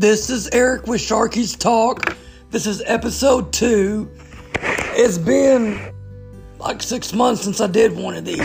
[0.00, 2.16] This is Eric with Sharky's Talk.
[2.50, 4.10] This is episode two.
[4.94, 5.78] It's been
[6.58, 8.40] like six months since I did one of these.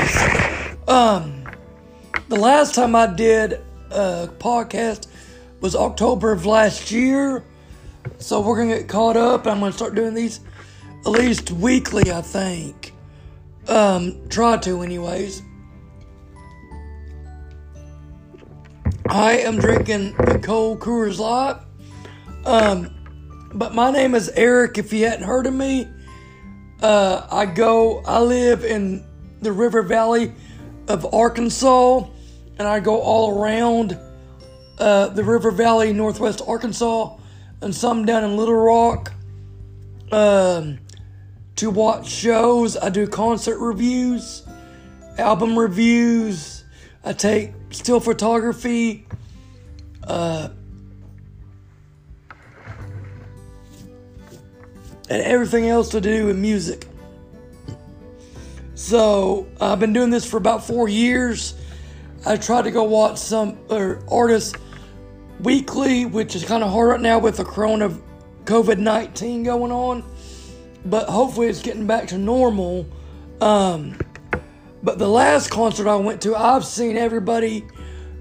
[0.86, 1.46] Um,
[2.28, 3.54] the last time I did
[3.89, 5.07] a podcast
[5.61, 7.46] was October of last year.
[8.18, 9.47] So we're gonna get caught up.
[9.47, 10.42] I'm gonna start doing these
[11.06, 12.93] at least weekly, I think.
[13.69, 15.42] Um, try to, anyways.
[19.07, 21.61] I am drinking a cold Coors Light.
[22.43, 22.89] Um,
[23.54, 24.77] but my name is Eric.
[24.79, 25.87] If you hadn't heard of me,
[26.82, 28.01] uh, I go.
[28.05, 29.05] I live in
[29.41, 30.33] the River Valley
[30.87, 32.08] of Arkansas,
[32.58, 33.97] and I go all around
[34.80, 37.16] uh, the River Valley, Northwest Arkansas,
[37.61, 39.13] and some down in Little Rock.
[40.11, 40.80] Um,
[41.58, 42.75] to watch shows.
[42.75, 44.44] I do concert reviews,
[45.17, 46.63] album reviews.
[47.03, 49.06] I take still photography.
[50.03, 50.49] Uh,
[55.09, 56.88] and everything else to do with music.
[58.73, 61.55] So I've been doing this for about four years.
[62.25, 64.58] I try to go watch some uh, artists
[65.39, 67.95] weekly, which is kind of hard right now with the corona
[68.45, 70.03] COVID 19 going on
[70.86, 72.86] but hopefully it's getting back to normal.
[73.42, 73.97] Um,
[74.86, 77.66] but the last concert I went to, I've seen everybody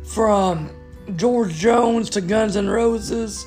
[0.03, 0.71] from
[1.15, 3.47] George Jones to Guns N' Roses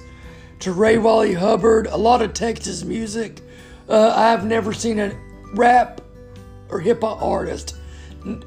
[0.59, 3.41] to Ray Wylie Hubbard, a lot of Texas music.
[3.89, 5.19] Uh, I've never seen a
[5.55, 6.01] rap
[6.69, 7.75] or hip hop artist.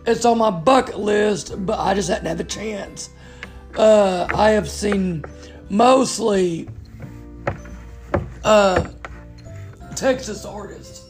[0.07, 3.11] It's on my bucket list, but I just hadn't had the chance.
[3.77, 5.25] Uh, I have seen
[5.69, 6.69] mostly
[8.45, 8.89] uh,
[9.97, 11.09] Texas artists,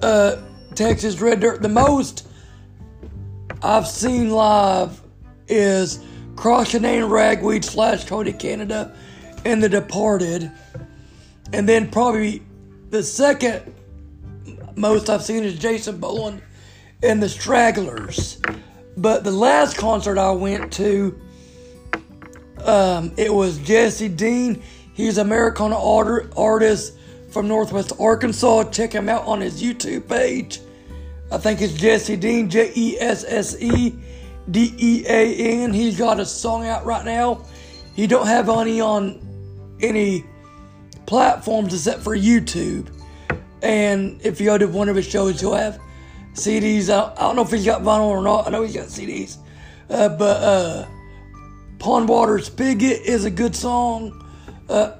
[0.00, 0.36] Uh,
[0.74, 1.60] Texas Red Dirt.
[1.60, 2.27] The most
[3.62, 5.02] I've seen live
[5.48, 5.98] is
[6.36, 8.94] Cross Canadian Ragweed slash Cody Canada
[9.44, 10.52] and The Departed.
[11.52, 12.42] And then probably
[12.90, 13.74] the second
[14.76, 16.40] most I've seen is Jason Boland
[17.02, 18.40] and the Stragglers.
[18.96, 21.20] But the last concert I went to,
[22.62, 24.62] um, it was Jesse Dean.
[24.94, 26.96] He's Americana art- artist
[27.30, 28.70] from Northwest Arkansas.
[28.70, 30.60] Check him out on his YouTube page.
[31.30, 33.94] I think it's Jesse Dean, J E S S E
[34.50, 35.72] D E A N.
[35.72, 37.44] He's got a song out right now.
[37.94, 39.20] He don't have any on
[39.80, 40.24] any
[41.06, 42.88] platforms except for YouTube.
[43.62, 45.80] And if you go to one of his shows, he'll have
[46.32, 46.88] CDs.
[46.88, 48.46] I, I don't know if he's got vinyl or not.
[48.46, 49.36] I know he's got CDs.
[49.90, 50.86] Uh, but uh,
[51.78, 54.24] Pond Water Spigot is a good song.
[54.68, 54.98] Uh,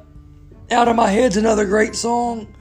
[0.70, 2.54] out of My Head's another great song.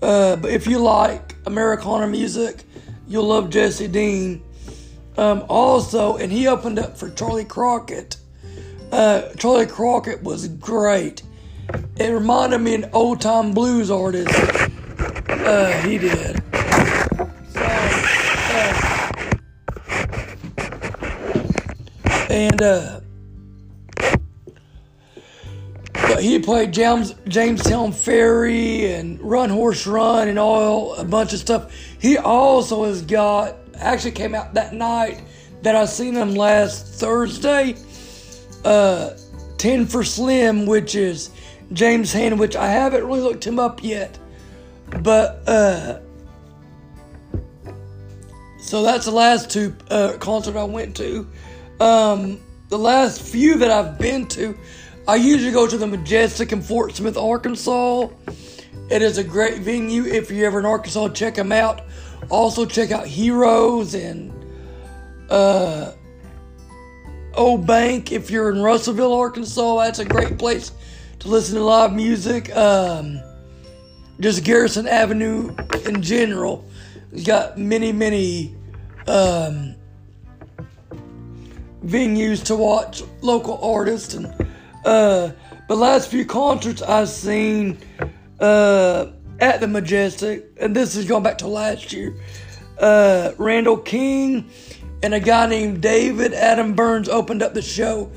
[0.00, 2.64] Uh, but if you like Americana music,
[3.06, 4.42] you'll love Jesse Dean.
[5.16, 8.16] Um, also, and he opened up for Charley Crockett.
[8.90, 11.22] Uh, Charley Crockett was great.
[11.96, 14.32] It reminded me of an old time blues artist.
[15.28, 16.42] Uh, he did.
[17.52, 19.12] So, uh,
[22.30, 23.00] and uh,
[26.18, 31.74] he played James Jamestown Ferry and Run Horse Run and all a bunch of stuff.
[32.00, 35.22] He also has got actually came out that night
[35.62, 37.76] that I seen him last Thursday.
[38.64, 39.10] Uh,
[39.58, 41.30] Ten for Slim, which is
[41.72, 44.18] James Hand, which I haven't really looked him up yet,
[45.02, 46.00] but uh,
[48.58, 51.28] so that's the last two uh, concert I went to.
[51.80, 54.56] Um, the last few that I've been to,
[55.08, 58.08] I usually go to the Majestic in Fort Smith, Arkansas.
[58.88, 60.04] It is a great venue.
[60.04, 61.82] If you're ever in Arkansas, check them out.
[62.30, 64.32] Also, check out Heroes and
[65.28, 65.92] uh,
[67.34, 68.12] Old Bank.
[68.12, 70.70] If you're in Russellville, Arkansas, that's a great place
[71.18, 72.54] to listen to live music.
[72.54, 73.20] Um,
[74.20, 75.52] just Garrison Avenue
[75.84, 76.64] in general.
[77.10, 78.54] It's got many, many
[79.08, 79.74] um,
[81.84, 84.32] venues to watch local artists and
[84.84, 85.30] uh,
[85.68, 87.78] the last few concerts I've seen
[88.40, 89.06] uh,
[89.40, 92.14] at the Majestic, and this is going back to last year,
[92.78, 94.50] uh, Randall King
[95.02, 98.10] and a guy named David Adam Byrnes opened up the show.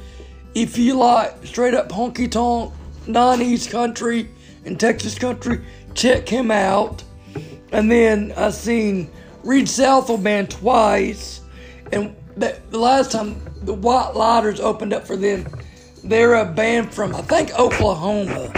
[0.54, 2.74] If you like straight up honky tonk,
[3.06, 4.30] 90s country
[4.66, 5.62] and Texas country,
[5.94, 7.04] check him out.
[7.72, 9.10] And then I seen
[9.44, 11.42] Read Southall band twice,
[11.92, 15.46] and the last time the White Lighters opened up for them
[16.06, 18.52] they're a band from I think Oklahoma.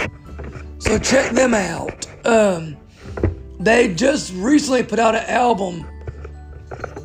[0.78, 2.06] So check them out.
[2.26, 2.76] Um,
[3.58, 5.86] they just recently put out an album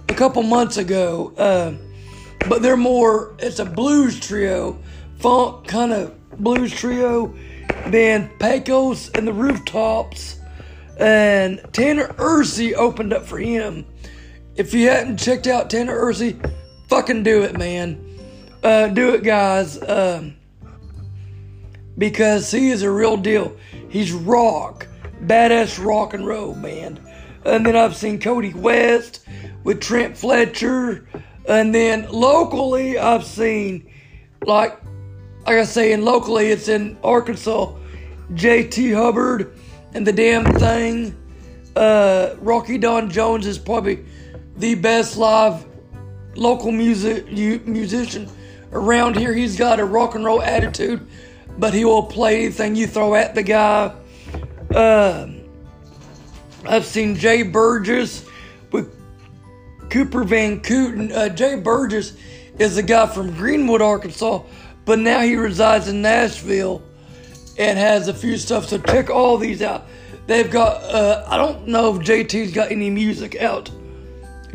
[0.10, 1.34] a couple months ago.
[1.38, 1.74] Uh,
[2.48, 4.78] but they're more it's a blues trio,
[5.20, 7.34] funk kind of blues trio.
[7.88, 10.40] Then Pecos and the Rooftops.
[11.00, 13.86] And Tanner Usrey opened up for him.
[14.56, 16.40] If you hadn't checked out Tanner Usrey,
[16.88, 18.13] fucking do it, man.
[18.64, 19.78] Uh, do it, guys.
[19.84, 20.38] Um,
[21.98, 23.56] because he is a real deal.
[23.90, 24.88] He's rock,
[25.26, 27.02] badass rock and roll band.
[27.46, 29.28] And then I've seen Cody West
[29.66, 31.08] with Trent Fletcher.
[31.48, 33.92] And then locally, I've seen,
[34.46, 34.80] like,
[35.46, 37.74] like I say, in locally, it's in Arkansas,
[38.34, 39.54] JT Hubbard
[39.94, 41.16] and the damn thing.
[41.76, 44.06] Uh, Rocky Don Jones is probably
[44.56, 45.66] the best live
[46.36, 48.30] local music musician
[48.74, 49.34] around here.
[49.34, 51.06] He's got a rock and roll attitude,
[51.58, 53.96] but he will play anything you throw at the guy.
[54.74, 55.28] Uh,
[56.66, 58.26] I've seen Jay Burgess
[58.72, 58.94] with
[59.90, 61.12] Cooper Van Cooten.
[61.12, 62.14] Uh, Jay Burgess
[62.58, 64.44] is a guy from Greenwood, Arkansas,
[64.86, 66.82] but now he resides in Nashville
[67.58, 68.68] and has a few stuff.
[68.68, 69.86] So check all these out.
[70.26, 73.70] They've got, uh, I don't know if JT's got any music out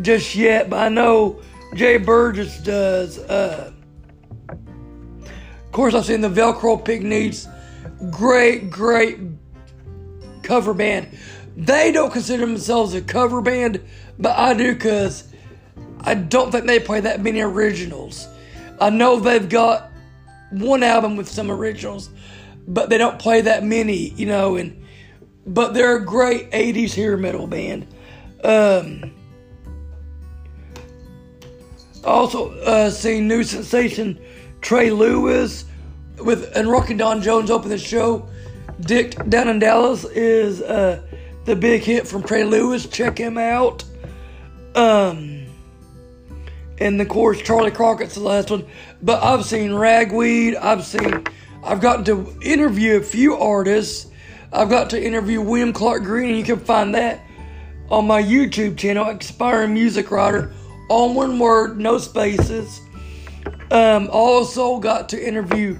[0.01, 1.41] just yet, but I know
[1.75, 3.19] Jay Burgess does.
[3.19, 3.73] Uh,
[5.69, 7.47] of course, I've seen the Velcro Pygmies.
[8.11, 9.19] Great, great
[10.43, 11.19] cover band.
[11.59, 13.85] They don't consider themselves a cover band,
[14.19, 15.29] but I do because
[16.01, 18.27] I don't think they play that many originals.
[18.81, 19.91] I know they've got
[20.49, 22.09] one album with some originals,
[22.67, 24.83] but they don't play that many, you know, and
[25.47, 27.87] but they're a great 80s hair metal band.
[28.43, 29.13] Um,
[32.05, 34.19] also, uh, seen new sensation
[34.61, 35.65] Trey Lewis
[36.19, 38.29] with and Rocky Don Jones open the show.
[38.81, 41.03] Dick down in Dallas is uh,
[41.45, 42.87] the big hit from Trey Lewis.
[42.87, 43.85] Check him out.
[44.75, 45.47] Um,
[46.79, 48.67] and of course Charley Crockett's the last one.
[49.03, 50.57] But I've seen Ragweed.
[50.57, 51.25] I've seen.
[51.65, 54.11] I've gotten to interview a few artists.
[54.53, 57.21] I've got to interview William Clark Green, you can find that
[57.91, 60.55] on my YouTube channel, Expiring Music Writer
[60.89, 62.81] all one word, no spaces.
[63.71, 65.79] Um, also got to interview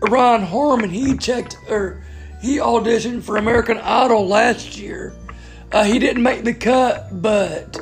[0.00, 0.90] Ron Harmon.
[0.90, 2.02] He checked or
[2.40, 5.14] he auditioned for American Idol last year.
[5.72, 7.80] Uh, he didn't make the cut, but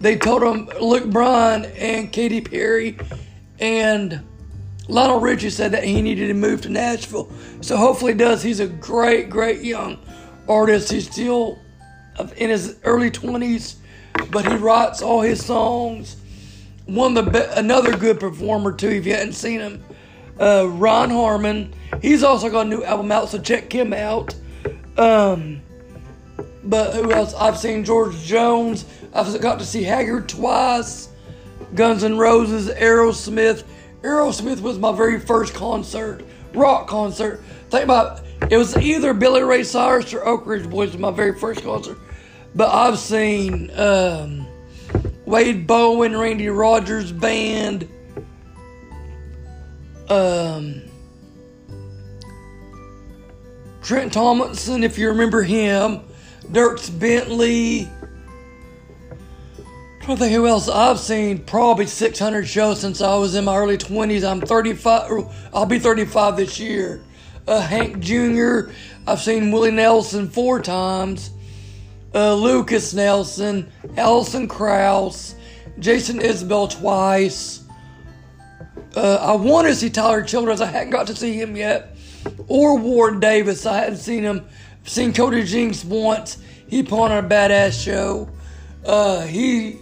[0.00, 2.98] they told him Luke Bryan and Katy Perry
[3.58, 4.20] and
[4.88, 7.32] Lionel Richie said that he needed to move to Nashville.
[7.60, 8.42] So hopefully he does.
[8.42, 9.98] He's a great, great young
[10.48, 10.90] artist.
[10.90, 11.58] He's still
[12.36, 13.76] in his early 20s
[14.30, 16.16] but he writes all his songs.
[16.86, 18.88] One of the be- another good performer too.
[18.88, 19.84] If you hadn't seen him,
[20.40, 21.72] uh, Ron Harmon.
[22.00, 24.34] He's also got a new album out, so check him out.
[24.96, 25.62] Um,
[26.64, 27.34] but who else?
[27.34, 28.84] I've seen George Jones.
[29.14, 31.08] I've got to see Haggard twice.
[31.74, 33.64] Guns N' Roses, Aerosmith.
[34.02, 36.24] Aerosmith was my very first concert,
[36.54, 37.42] rock concert.
[37.70, 41.38] Think about it, was either Billy Ray Cyrus or Oak Ridge Boys was my very
[41.38, 41.98] first concert.
[42.54, 44.46] But I've seen um,
[45.32, 47.88] Wade Bowen, Randy Rogers band,
[50.10, 50.82] um,
[53.82, 56.02] Trent Tomlinson, if you remember him,
[56.50, 57.88] Dierks Bentley.
[60.02, 61.38] I don't think who else I've seen.
[61.38, 64.30] Probably 600 shows since I was in my early 20s.
[64.30, 65.34] I'm 35.
[65.54, 67.02] I'll be 35 this year.
[67.48, 68.70] Uh, Hank Jr.
[69.06, 71.30] I've seen Willie Nelson four times
[72.14, 75.34] uh, Lukas Nelson, Alison Krauss,
[75.78, 77.64] Jason Isbell twice.
[78.94, 80.60] Uh, I want to see Tyler Childers.
[80.60, 81.96] I hadn't got to see him yet.
[82.46, 83.64] Or Ward Davis.
[83.64, 84.44] I hadn't seen him.
[84.84, 86.38] Seen Cody Jinks once.
[86.68, 88.28] He put on a badass show.
[88.84, 89.78] Uh, he,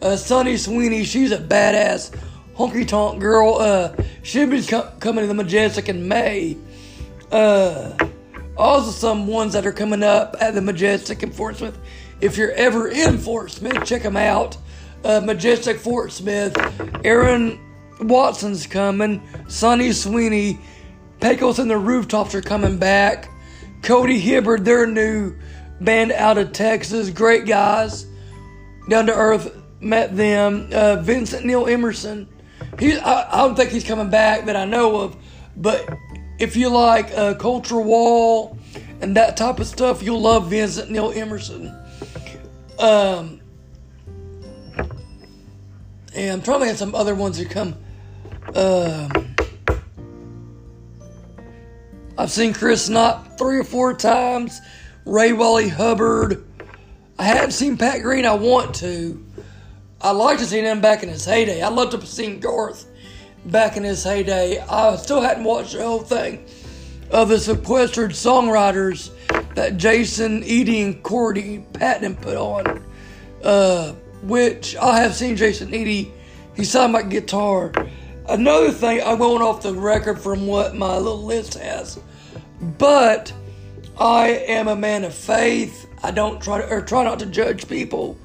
[0.00, 2.16] uh, Sweeney, she's a badass
[2.56, 3.56] honky tonk girl.
[3.58, 6.56] Uh, she'll be co- coming to the Majestic in May.
[7.30, 7.92] Uh,
[8.62, 11.78] also, some ones that are coming up at the Majestic in Fort Smith.
[12.20, 14.56] If you're ever in Fort Smith, check them out.
[15.04, 16.56] Uh, Majestic Fort Smith.
[17.04, 17.58] Aaron
[18.00, 19.20] Watson's coming.
[19.48, 20.60] Sunny Sweeney.
[21.20, 23.28] Pecos and the Rooftops are coming back.
[23.82, 25.34] Cody Hibbard, their new
[25.80, 27.10] band out of Texas.
[27.10, 28.06] Great guys.
[28.88, 29.60] Down to earth.
[29.80, 30.68] Met them.
[30.72, 32.28] Uh, Vincent Neil Emerson.
[32.78, 35.16] He, I, I, don't think he's coming back that I know of,
[35.56, 35.88] but
[36.42, 38.58] if you like uh, Colter Wall
[39.00, 41.72] and that type of stuff, you'll love Vincent Neil Emerson.
[42.80, 43.40] Um,
[46.12, 47.76] and I'm trying to get some other ones that come.
[48.56, 49.36] Um,
[52.18, 54.60] I've seen Chris Knight three or four times.
[55.06, 56.44] Ray Wylie Hubbard.
[57.20, 58.26] I haven't seen Pat Green.
[58.26, 59.24] I want to.
[60.00, 61.62] I'd like to see him back in his heyday.
[61.62, 62.86] I'd love to have seen Garth
[63.46, 64.60] back in his heyday.
[64.60, 66.46] I still hadn't watched the whole thing
[67.10, 69.10] of the sequestered songwriters
[69.54, 72.84] that Jason, Eady, and Courtney Patton put on,
[73.42, 76.12] uh, which I have seen Jason Eady.
[76.54, 77.72] He signed my guitar.
[78.28, 81.98] Another thing, I'm going off the record from what my little list has,
[82.78, 83.32] but
[83.98, 85.86] I am a man of faith.
[86.02, 88.16] I don't try to or try not to judge people.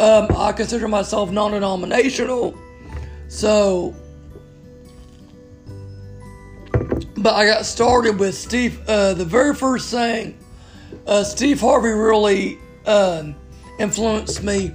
[0.00, 2.58] Um, I consider myself non-denominational,
[3.28, 3.94] so.
[7.22, 8.80] But I got started with Steve.
[8.88, 10.36] Uh, the very first thing,
[11.06, 13.36] uh, Steve Harvey really um,
[13.78, 14.72] influenced me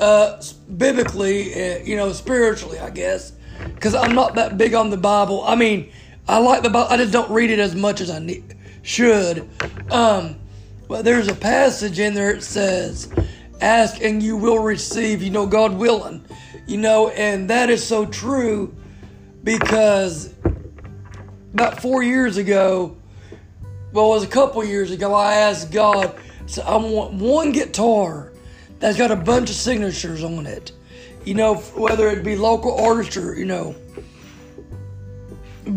[0.00, 0.42] uh,
[0.76, 3.34] biblically, uh, you know, spiritually, I guess,
[3.72, 5.44] because I'm not that big on the Bible.
[5.44, 5.92] I mean,
[6.26, 9.48] I like the Bible, I just don't read it as much as I need, should.
[9.92, 10.34] Um,
[10.88, 13.08] but there's a passage in there that says,
[13.60, 16.24] Ask and you will receive, you know, God willing.
[16.66, 18.74] You know, and that is so true
[19.44, 20.34] because
[21.56, 22.94] about four years ago,
[23.90, 28.34] well, it was a couple years ago, I asked God, so I want one guitar
[28.78, 30.72] that's got a bunch of signatures on it.
[31.24, 33.74] You know, whether it be local artists or, you know,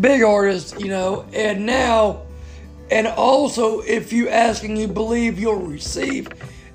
[0.02, 2.26] big artists, you know, and now,
[2.90, 6.28] and also if you ask and you believe, you'll receive,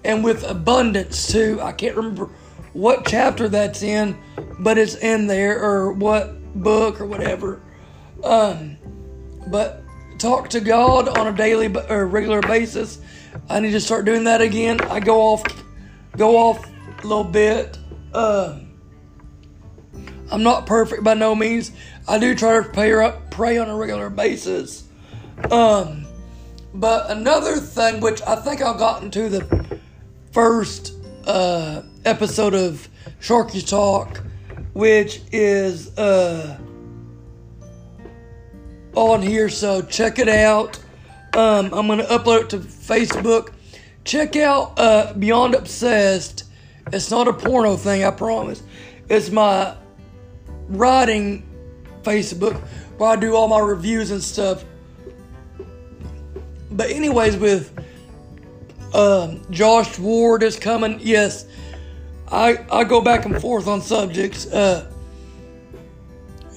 [0.03, 1.59] and with abundance too.
[1.61, 2.31] I can't remember
[2.73, 4.17] what chapter that's in,
[4.57, 7.61] but it's in there, or what book or whatever.
[8.23, 8.77] Um,
[9.47, 9.81] but
[10.17, 12.99] talk to God on a daily or regular basis.
[13.49, 14.81] I need to start doing that again.
[14.81, 15.43] I go off,
[16.15, 16.65] go off
[17.03, 17.77] a little bit.
[18.13, 18.59] Uh,
[20.31, 21.71] I'm not perfect by no means.
[22.07, 24.87] I do try to pray, pray on a regular basis.
[25.51, 26.05] Um,
[26.73, 29.79] but another thing, which I think I got into the
[30.31, 30.93] first
[31.25, 32.87] uh, episode of
[33.21, 34.21] Sharky Talk,
[34.73, 36.57] which is uh,
[38.95, 39.49] on here.
[39.49, 40.79] So check it out.
[41.33, 43.51] Um, I'm gonna upload it to Facebook.
[44.03, 46.45] Check out uh, Beyond Obsessed.
[46.93, 48.63] It's not a porno thing, I promise.
[49.09, 49.75] It's my
[50.69, 51.43] writing
[52.03, 52.55] Facebook
[52.97, 54.63] where I do all my reviews and stuff.
[56.71, 57.73] But anyways, with
[58.93, 60.99] um, Josh Ward is coming.
[61.01, 61.45] Yes,
[62.31, 64.47] I I go back and forth on subjects.
[64.47, 64.91] Uh,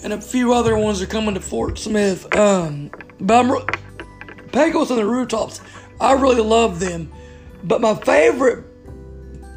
[0.02, 2.34] and a few other ones are coming to Fort Smith.
[2.36, 2.90] Um,
[3.20, 3.64] but I'm re-
[4.52, 5.60] Pecos and the Rooftops.
[6.00, 7.12] I really love them.
[7.64, 8.64] But my favorite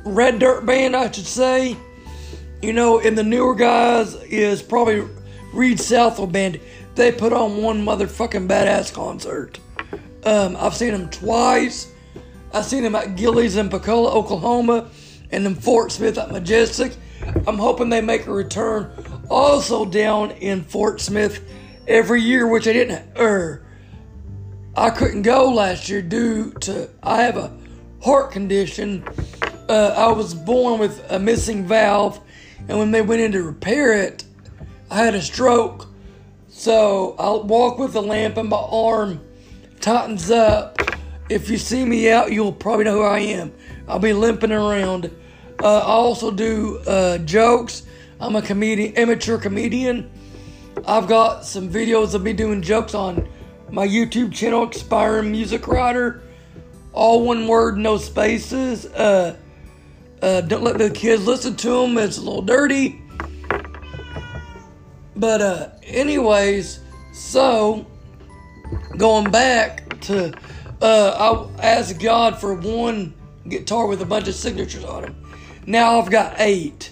[0.05, 1.77] red dirt band, I should say,
[2.61, 5.07] you know, in the newer guys is probably
[5.53, 6.59] Read Southall Band.
[6.95, 9.59] They put on one motherfucking badass concert.
[10.23, 11.91] Um, I've seen them twice.
[12.53, 14.89] I've seen them at Gilley's in Pocola, Oklahoma,
[15.31, 16.95] and in Fort Smith at Majestic.
[17.47, 18.91] I'm hoping they make a return
[19.31, 21.41] also down in Fort Smith
[21.87, 23.65] every year, which I didn't, or er,
[24.75, 27.57] I couldn't go last year due to I have a
[28.03, 29.03] heart condition.
[29.69, 32.19] Uh, I was born with a missing valve,
[32.67, 34.25] and when they went in to repair it,
[34.89, 35.87] I had a stroke.
[36.49, 39.21] So I'll walk with a lamp, and my arm
[39.79, 40.77] tightens up.
[41.29, 43.53] If you see me out, you'll probably know who I am.
[43.87, 45.05] I'll be limping around.
[45.63, 47.83] Uh, I also do uh, jokes
[48.21, 50.11] I'm a comedian, amateur comedian.
[50.85, 53.27] I've got some videos of me doing jokes on
[53.71, 56.21] my YouTube channel, Expiring Music Writer.
[56.93, 58.85] All one word, no spaces.
[58.85, 59.37] Uh,
[60.21, 61.97] uh, don't let the kids listen to them.
[61.97, 63.01] It's a little dirty.
[65.15, 66.79] But uh, anyways,
[67.13, 67.87] so
[68.97, 70.31] going back to,
[70.79, 73.15] uh, I asked God for one
[73.49, 75.13] guitar with a bunch of signatures on it.
[75.65, 76.91] Now I've got eight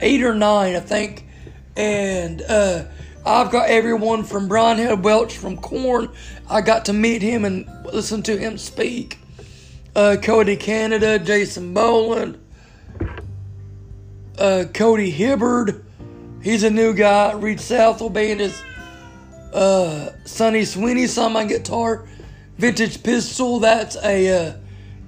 [0.00, 1.26] eight or nine, I think.
[1.76, 2.84] And uh,
[3.24, 6.08] I've got everyone from Brian Head Welch from Korn.
[6.48, 9.18] I got to meet him and listen to him speak.
[9.94, 12.38] Uh, Cody Canada, Jason Boland,
[14.38, 15.84] uh, Cody Hibbard.
[16.42, 17.32] He's a new guy.
[17.32, 18.62] Read Southall band is
[19.52, 22.06] uh, Sunny Sweeney, some on guitar.
[22.56, 24.56] Vintage Pistol, that's a uh,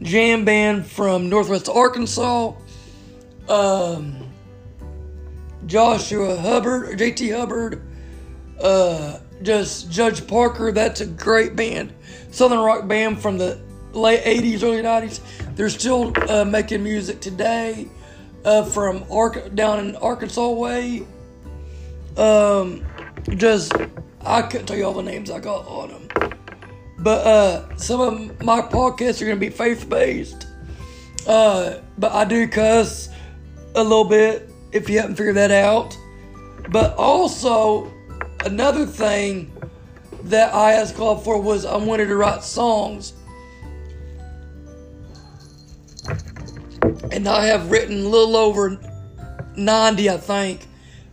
[0.03, 2.53] jam band from Northwest Arkansas.
[3.49, 4.30] Um,
[5.67, 7.83] Joshua Hubbard, JT Hubbard,
[8.61, 10.73] uh, just Judge Parker.
[10.73, 11.93] That's a great band,
[12.31, 13.61] Southern rock band from the
[13.93, 15.21] late '80s, early '90s.
[15.57, 17.89] They're still uh, making music today
[18.45, 21.07] uh, from Ark down in Arkansas way.
[22.17, 22.85] Um,
[23.37, 23.73] just
[24.25, 26.33] I couldn't tell you all the names I got on them,
[26.99, 30.47] but uh, some of my podcasts are gonna be faith based.
[31.27, 33.11] Uh, but I do cuss
[33.75, 35.97] a little bit if you haven't figured that out.
[36.71, 37.93] But also,
[38.45, 39.53] another thing
[40.25, 43.15] that I asked God for was I wanted to write songs.
[47.13, 48.79] And I have written a little over
[49.57, 50.67] 90, I think,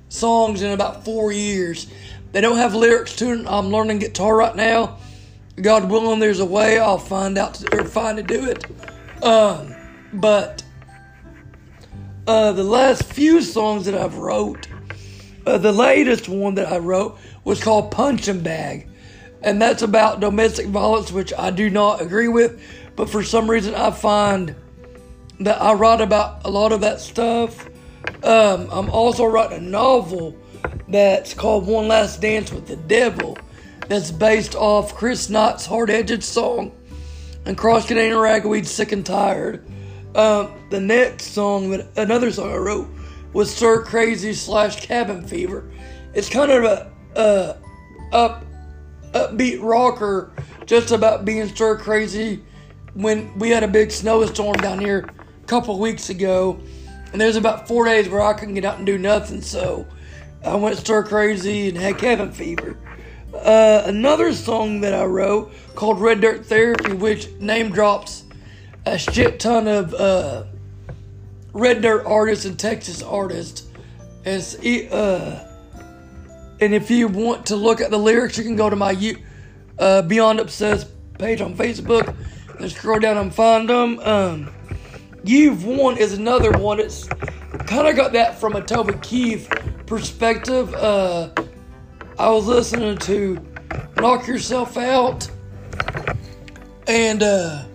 [0.10, 1.88] songs in about four years.
[2.32, 3.46] They don't have lyrics to it.
[3.48, 4.98] I'm learning guitar right now.
[5.60, 8.66] God willing, there's a way I'll find out to, or find to do it.
[9.24, 9.74] Um,
[10.14, 10.64] but
[12.28, 14.68] uh, the last few songs that I've wrote,
[15.46, 18.88] uh, the latest one that I wrote was called Punching Bag,
[19.42, 22.62] and that's about domestic violence, which I do not agree with.
[22.98, 24.56] But for some reason, I find
[25.40, 27.70] that I write about a lot of that stuff.
[28.24, 30.36] Um, I'm also writing a novel
[30.90, 33.38] that's called One Last Dance with the Devil,
[33.88, 36.74] that's based off Chris Knight's Hard Edged song
[37.46, 39.64] and Cross Canadian Ragweed's Sick and Tired.
[40.16, 42.88] Um, the next song, another song I wrote,
[43.34, 45.70] was Stir Crazy slash Cabin Fever.
[46.14, 47.58] It's kind of a uh,
[48.12, 48.46] up
[49.14, 50.32] upbeat rocker,
[50.66, 52.44] just about being stir crazy.
[52.94, 56.60] When we had a big snowstorm down here a couple weeks ago,
[57.12, 59.86] and there's about four days where I couldn't get out and do nothing, so
[60.44, 62.78] I went stir crazy and had cabin fever.
[63.34, 68.24] Uh, another song that I wrote called Red Dirt Therapy, which name drops
[68.86, 70.44] a shit ton of uh,
[71.54, 73.68] red dirt artists and Texas artists.
[74.26, 75.48] As uh,
[76.60, 79.16] and if you want to look at the lyrics, you can go to my
[79.80, 82.16] uh, Beyond Obsessed page on Facebook
[82.60, 84.00] and scroll down and find them.
[84.00, 84.50] Um,
[85.24, 86.80] You've Won is another one.
[86.80, 87.06] It's
[87.66, 89.50] kind of got that from a Toby Keith
[89.86, 90.74] perspective.
[90.74, 91.30] Uh,
[92.18, 93.46] I was listening to
[93.98, 95.30] Knock Yourself Out
[96.88, 97.66] and uh,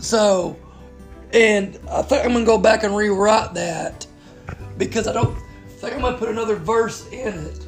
[0.00, 0.56] so
[1.32, 4.06] and I think I'm gonna go back and rewrite that
[4.76, 5.36] because I don't
[5.78, 7.66] think I'm gonna put another verse in it.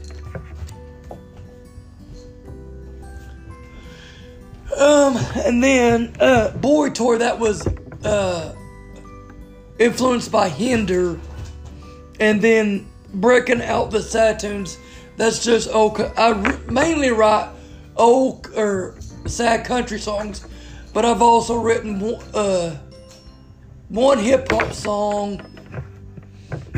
[4.77, 7.67] Um, and then uh, Boy Toy that was
[8.05, 8.55] uh,
[9.79, 11.21] influenced by Hinder,
[12.19, 14.79] and then breaking out the sad tunes.
[15.19, 16.01] That's just old.
[16.01, 16.33] I
[16.69, 17.53] mainly write
[17.97, 20.47] old or sad country songs,
[20.93, 22.77] but I've also written uh,
[23.89, 25.41] one hip hop song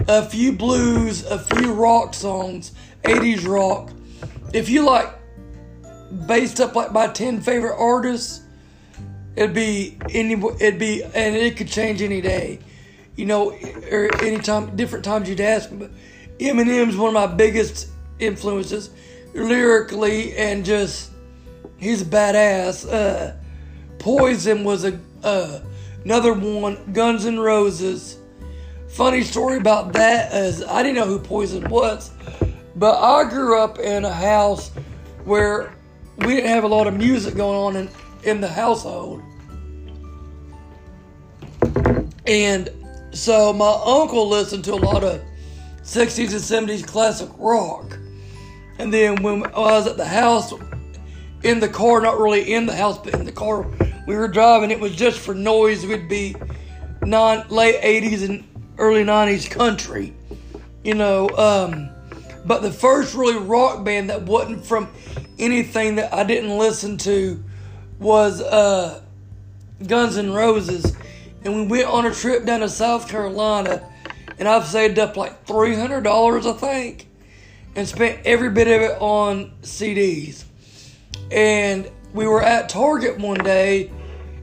[0.08, 2.72] a few blues, a few rock songs,
[3.02, 3.90] 80s rock.
[4.52, 5.08] If you like
[6.26, 8.42] based up like my 10 favorite artists,
[9.36, 12.60] it'd be any it'd be and it could change any day.
[13.16, 13.52] You know,
[13.90, 15.90] or anytime different times you'd ask me, but
[16.38, 18.90] Eminem's one of my biggest influences
[19.34, 21.10] lyrically and just
[21.76, 22.92] he's a badass.
[22.92, 23.36] Uh,
[23.98, 25.60] Poison was a uh,
[26.04, 26.92] another one.
[26.92, 28.18] Guns N' Roses
[28.94, 32.12] funny story about that is I didn't know who Poison was,
[32.76, 34.70] but I grew up in a house
[35.24, 35.74] where
[36.18, 37.90] we didn't have a lot of music going on in,
[38.22, 39.20] in the household.
[42.24, 42.70] And
[43.10, 45.20] so my uncle listened to a lot of
[45.82, 47.98] 60s and 70s classic rock.
[48.78, 50.52] And then when I was at the house,
[51.42, 53.66] in the car, not really in the house, but in the car,
[54.06, 55.86] we were driving, it was just for noise.
[55.86, 56.36] We'd be
[57.02, 58.44] non, late 80s and
[58.78, 60.14] early 90s country,
[60.82, 61.28] you know.
[61.30, 61.90] Um,
[62.44, 64.88] but the first really rock band that wasn't from
[65.38, 67.42] anything that I didn't listen to
[67.98, 69.02] was uh,
[69.86, 70.96] Guns N' Roses.
[71.44, 73.86] And we went on a trip down to South Carolina,
[74.38, 77.06] and I've saved up like $300, I think,
[77.76, 80.44] and spent every bit of it on CDs.
[81.30, 83.90] And we were at Target one day,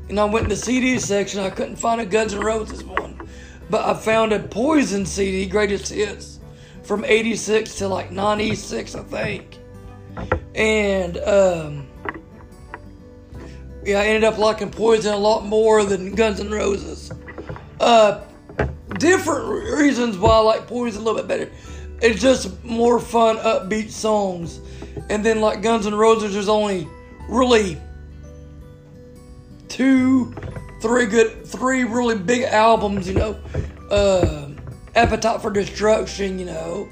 [0.09, 1.39] and I went in the CD section.
[1.39, 3.27] I couldn't find a Guns N' Roses one.
[3.69, 6.39] But I found a Poison CD, greatest hits,
[6.83, 9.57] from 86 to like 96, I think.
[10.53, 11.87] And, um,
[13.85, 17.09] yeah, I ended up liking Poison a lot more than Guns N' Roses.
[17.79, 18.19] Uh,
[18.99, 21.51] different reasons why I like Poison a little bit better.
[22.01, 24.59] It's just more fun, upbeat songs.
[25.09, 26.85] And then, like Guns N' Roses, there's only
[27.31, 27.81] really
[29.69, 30.35] two
[30.81, 33.39] three good, three really big albums, you know,
[33.89, 34.49] uh,
[34.95, 36.89] Appetite for Destruction, you know,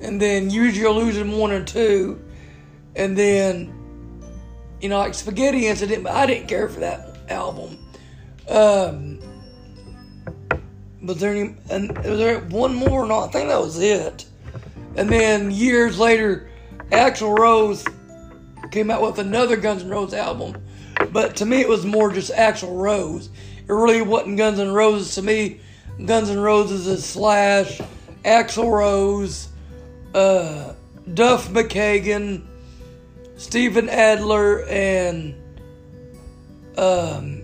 [0.00, 2.22] and then Use Your Illusion one or two,
[2.94, 3.74] and then,
[4.80, 7.78] you know, like Spaghetti Incident, but I didn't care for that album.
[8.48, 9.18] Um,
[11.02, 13.06] was there any, and was there one more?
[13.06, 14.26] No, I think that was it.
[14.96, 16.50] And then years later,
[16.90, 17.84] Axl Rose
[18.70, 20.56] came out with another Guns N' Roses album
[21.12, 23.30] but to me, it was more just Axl Rose.
[23.58, 25.60] It really wasn't Guns N' Roses to me.
[26.04, 27.80] Guns N' Roses is Slash,
[28.24, 29.48] Axl Rose,
[30.14, 30.74] uh,
[31.14, 32.46] Duff McKagan,
[33.36, 35.34] Steven Adler, and
[36.76, 37.42] um,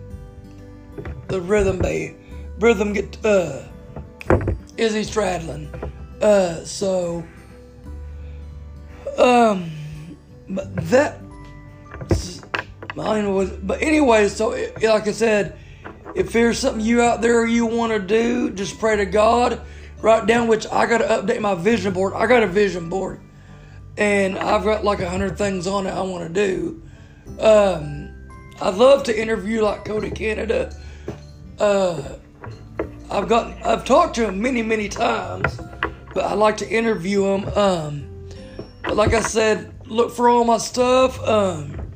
[1.29, 2.17] the rhythm bay,
[2.61, 3.63] rhythm get uh,
[4.77, 5.69] Izzy Stradlin.
[6.21, 7.25] Uh, so
[9.19, 9.71] um,
[10.49, 11.21] but that
[12.95, 13.51] mine was.
[13.51, 15.59] But anyway, so like I said,
[16.15, 19.61] if there's something you out there you want to do, just pray to God.
[20.01, 22.13] Write down which I got to update my vision board.
[22.15, 23.21] I got a vision board,
[23.97, 26.83] and I've got like a hundred things on it I want to do.
[27.41, 28.15] Um,
[28.61, 30.75] I'd love to interview like Cody Canada.
[31.59, 32.17] Uh,
[33.11, 35.61] I've got I've talked to him many many times,
[36.15, 37.49] but I like to interview him.
[37.57, 38.29] Um,
[38.83, 41.23] but like I said, look for all my stuff.
[41.27, 41.93] Um,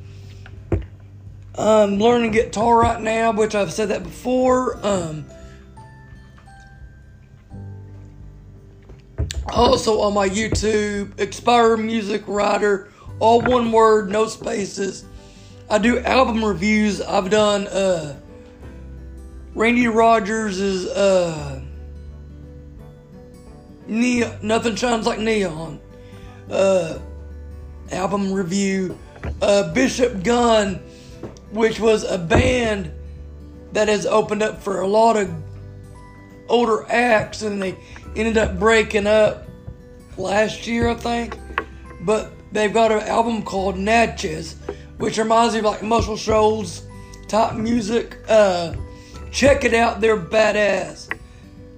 [1.55, 4.79] I'm learning guitar right now, which I've said that before.
[4.85, 5.25] Um,
[9.49, 15.05] also on my YouTube, Expire Music Writer, all one word, no spaces.
[15.69, 17.01] I do album reviews.
[17.01, 18.17] I've done uh,
[19.53, 21.61] Randy Rogers is uh,
[23.87, 25.79] neon, nothing shines like neon.
[26.49, 26.99] Uh,
[27.91, 28.97] album review.
[29.41, 30.75] Uh, Bishop Gunn,
[31.51, 32.91] which was a band
[33.73, 35.31] that has opened up for a lot of
[36.49, 37.75] older acts, and they
[38.15, 39.47] ended up breaking up
[40.17, 41.37] last year, I think.
[42.01, 44.55] But they've got an album called Natchez,
[44.97, 46.83] which reminds me of like Muscle Shoals
[47.27, 48.17] type music.
[48.27, 48.73] Uh,
[49.31, 51.11] check it out, they're badass.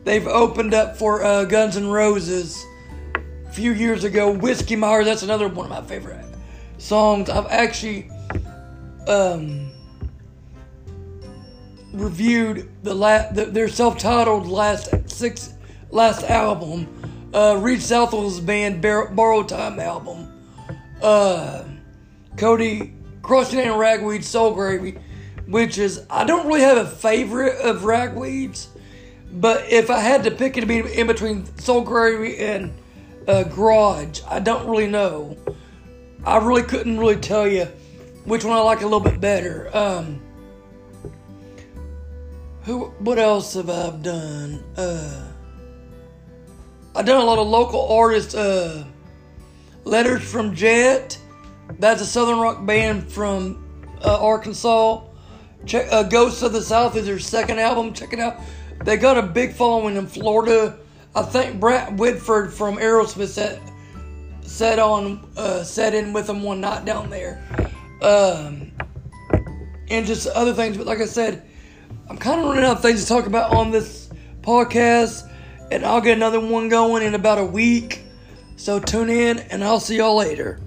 [0.04, 2.66] They've opened up for uh, Guns N' Roses
[3.54, 4.32] few years ago.
[4.32, 6.26] Whiskey Myers, that's another one of my favorite
[6.80, 7.30] songs.
[7.30, 8.10] I've actually
[9.08, 9.72] um,
[11.94, 15.54] reviewed the, la- the their self-titled last six
[15.92, 16.88] last album,
[17.34, 20.30] uh, Read Southall's band Bar- Borrowed Time album.
[21.02, 21.64] Uh,
[22.38, 24.98] Cody Crushing and Ragweed Soul Gravy,
[25.48, 28.68] which is I don't really have a favorite of Ragweeds,
[29.32, 32.74] but if I had to pick it be in between Soul Gravy and
[33.28, 35.38] uh, Garage, I don't really know.
[36.26, 37.66] I really couldn't really tell you
[38.26, 39.70] which one I like a little bit better.
[39.76, 40.22] Um,
[42.64, 42.86] who?
[43.00, 44.64] What else have I done?
[44.78, 45.28] Uh,
[46.96, 48.36] I've done a lot of local artists.
[48.36, 48.86] Uh,
[49.86, 51.18] Letters from Jet.
[51.80, 55.02] That's a southern rock band from uh, Arkansas.
[55.66, 57.94] Check, uh, Ghosts of the South is their second album.
[57.94, 58.40] Check it out.
[58.84, 60.78] They got a big following in Florida.
[61.16, 63.62] I think Brad Whitford from Aerosmith set,
[64.42, 67.44] set on uh, set in with them one night down there,
[68.02, 68.72] um,
[69.90, 70.76] and just other things.
[70.78, 71.48] But like I said,
[72.10, 74.10] I'm kind of running out of things to talk about on this
[74.42, 75.30] podcast,
[75.72, 78.02] and I'll get another one going in about a week.
[78.56, 80.60] So tune in, and I'll see y'all later.